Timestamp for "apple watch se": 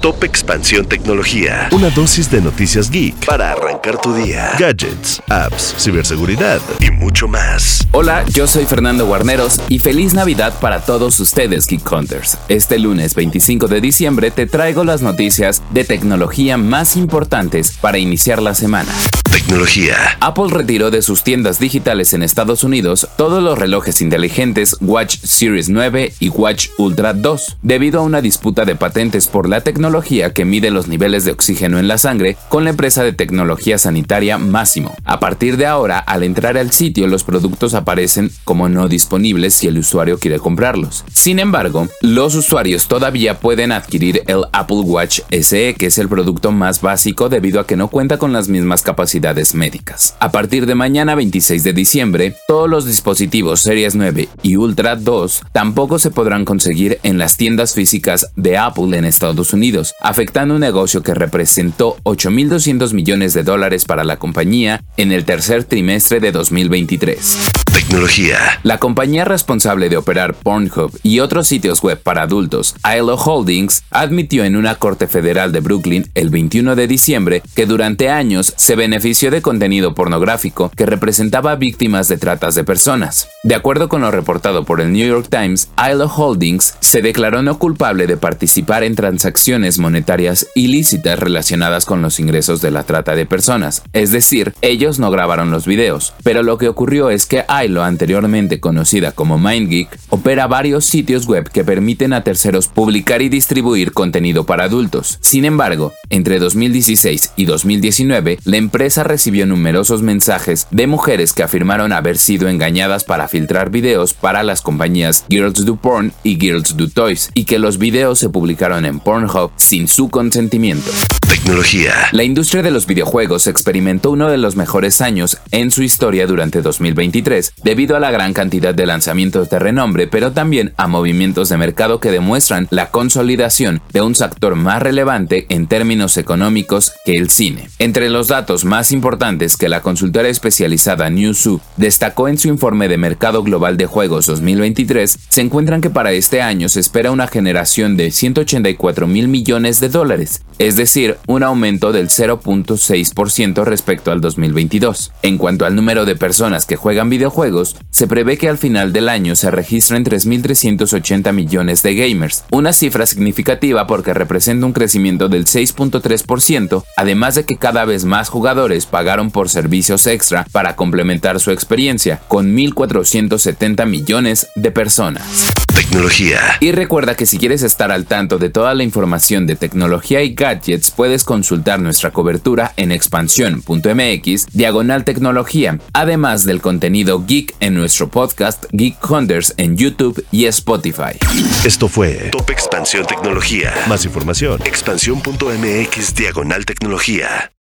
44.52-45.74